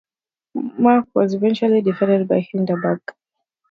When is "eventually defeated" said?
1.35-2.27